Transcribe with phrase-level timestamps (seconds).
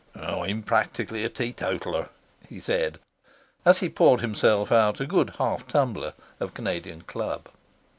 [0.15, 2.09] "I'm practically a teetotaller,"
[2.49, 2.97] he said,
[3.63, 7.47] as he poured himself out a good half tumbler of Canadian Club.